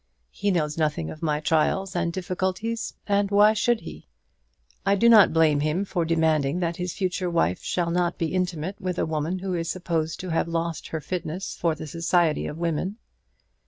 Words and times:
He 0.31 0.49
knows 0.49 0.79
nothing 0.79 1.11
of 1.11 1.21
my 1.21 1.39
trials 1.39 1.95
and 1.95 2.11
difficulties, 2.11 2.95
and 3.05 3.29
why 3.29 3.53
should 3.53 3.81
he? 3.81 4.07
I 4.83 4.95
do 4.95 5.07
not 5.07 5.31
blame 5.31 5.59
him 5.59 5.85
for 5.85 6.05
demanding 6.05 6.59
that 6.59 6.77
his 6.77 6.91
future 6.95 7.29
wife 7.29 7.61
shall 7.61 7.91
not 7.91 8.17
be 8.17 8.33
intimate 8.33 8.81
with 8.81 8.97
a 8.97 9.05
woman 9.05 9.37
who 9.37 9.53
is 9.53 9.69
supposed 9.69 10.19
to 10.21 10.29
have 10.29 10.47
lost 10.47 10.87
her 10.87 11.01
fitness 11.01 11.55
for 11.55 11.75
the 11.75 11.85
society 11.85 12.47
of 12.47 12.57
women. 12.57 12.97